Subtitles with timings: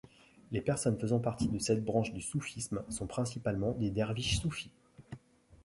[0.51, 4.71] Les personnes faisant partie de cette branche du soufisme sont principalement des derviches soufis.